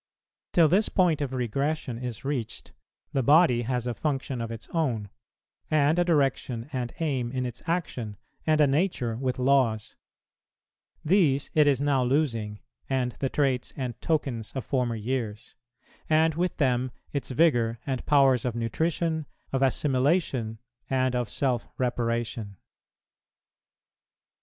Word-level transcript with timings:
Till 0.53 0.67
this 0.67 0.89
point 0.89 1.21
of 1.21 1.31
regression 1.31 1.99
is 1.99 2.25
reached, 2.25 2.71
the 3.13 3.21
body 3.21 3.61
has 3.61 3.85
a 3.85 3.93
function 3.93 4.41
of 4.41 4.49
its 4.49 4.67
own, 4.73 5.11
and 5.69 5.99
a 5.99 6.03
direction 6.03 6.67
and 6.73 6.91
aim 6.99 7.31
in 7.31 7.45
its 7.45 7.61
action, 7.67 8.17
and 8.47 8.59
a 8.59 8.65
nature 8.65 9.15
with 9.15 9.37
laws; 9.37 9.95
these 11.05 11.51
it 11.53 11.67
is 11.67 11.81
now 11.81 12.03
losing, 12.03 12.61
and 12.89 13.11
the 13.19 13.29
traits 13.29 13.73
and 13.77 14.01
tokens 14.01 14.51
of 14.53 14.65
former 14.65 14.95
years; 14.95 15.53
and 16.09 16.33
with 16.33 16.57
them 16.57 16.89
its 17.13 17.29
vigour 17.29 17.77
and 17.85 18.03
powers 18.07 18.43
of 18.43 18.55
nutrition, 18.55 19.27
of 19.53 19.61
assimilation, 19.61 20.57
and 20.89 21.15
of 21.15 21.29
self 21.29 21.67
reparation. 21.77 22.57